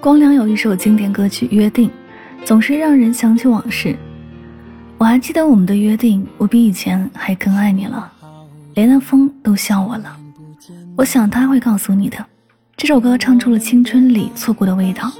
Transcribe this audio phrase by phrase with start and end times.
[0.00, 1.86] 光良有一首经典歌曲《约定》，
[2.42, 3.94] 总是让人想起往事。
[4.96, 8.10] 我还记得我们的约定，我比以前还更爱你了，
[8.72, 10.16] 连那风都笑我了。
[10.96, 12.16] 我想他会告诉你的。
[12.78, 15.12] 这首歌唱出了青春里错过的味道，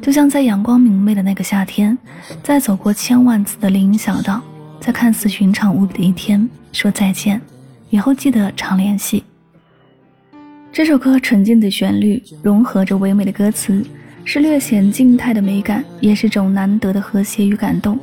[0.00, 1.96] 就像在阳光明媚的那个夏天，
[2.42, 4.42] 在走过千万次的林荫小道，
[4.80, 7.38] 在看似寻常无比的一天说再见，
[7.90, 9.24] 以后记得常联系。
[10.72, 13.84] 这首歌纯净的旋律融合着唯美的歌词。
[14.24, 17.98] 是略显静态的美感，也是种难得的和谐与感动。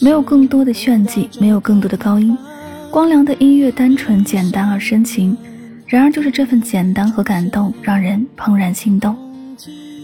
[0.00, 2.36] 没有更多的炫技，没有更多的高音，
[2.90, 5.36] 光良的音乐单纯简单而深情。
[5.86, 9.16] 然而，就是这份简单和感动，让人怦然心动。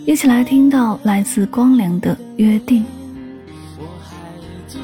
[0.05, 2.83] 一起来听到来自光良的《约定》。
[3.79, 4.17] 我还
[4.67, 4.79] 记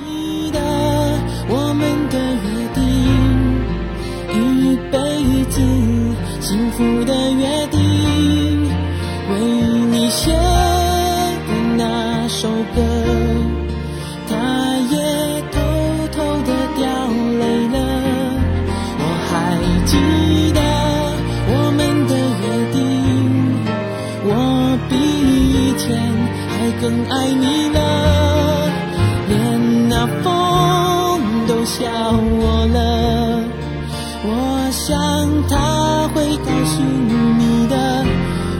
[0.53, 0.61] 得
[1.49, 2.83] 我们的约定，
[4.33, 4.99] 一辈
[5.51, 5.61] 子
[6.41, 8.69] 幸福的约定，
[9.30, 9.33] 为
[9.91, 10.72] 你写。
[12.43, 12.82] 首歌，
[14.29, 14.35] 他
[14.90, 14.96] 也
[15.52, 15.60] 偷
[16.10, 16.82] 偷的掉
[17.38, 17.76] 泪了。
[18.99, 19.30] 我还
[19.87, 19.93] 记
[20.51, 20.59] 得
[21.46, 22.12] 我们的
[22.43, 22.76] 约定，
[24.24, 24.29] 我
[24.88, 25.87] 比以前
[26.51, 27.79] 还更爱你了，
[29.29, 30.27] 连那风
[31.46, 32.77] 都笑我了。
[34.24, 34.90] 我想
[35.49, 37.74] 他会告诉你的，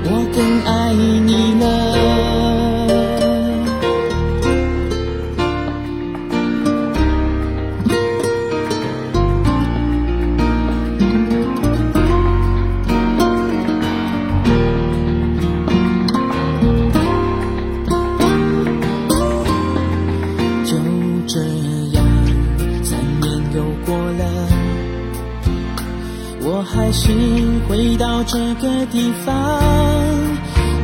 [0.05, 0.39] 我更
[0.73, 2.12] 爱你了。
[26.45, 27.09] 我还是
[27.69, 29.63] 回到这个地方，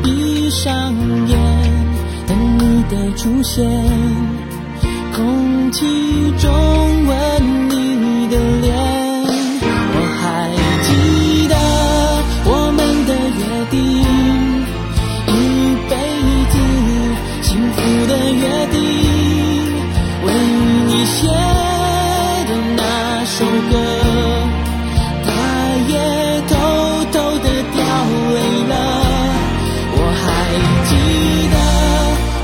[0.04, 0.94] 闭上
[1.26, 1.36] 眼
[2.28, 3.68] 等你的出现，
[5.12, 5.84] 空气
[6.38, 6.48] 中
[7.06, 8.72] 吻你的脸。
[9.94, 10.48] 我还
[10.86, 10.88] 记
[11.48, 11.56] 得
[12.44, 13.78] 我们的约定，
[15.26, 15.36] 一
[15.90, 15.92] 辈
[16.52, 16.54] 子
[17.42, 17.76] 幸福
[18.06, 18.76] 的约定，
[20.24, 20.28] 为
[20.86, 21.26] 你写
[22.46, 24.07] 的那首歌。
[30.88, 30.94] 记
[31.52, 31.56] 得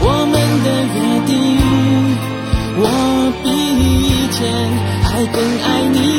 [0.01, 0.35] 我们
[0.65, 0.97] 的约
[1.27, 1.33] 定
[2.77, 4.39] 我比以前
[5.03, 6.14] 还更爱你。